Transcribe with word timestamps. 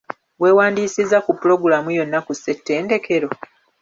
Weewandiisizza 0.41 1.17
ku 1.25 1.31
pulogulaamu 1.39 1.89
yonna 1.97 2.19
ku 2.25 2.31
ssettendekero? 2.35 3.29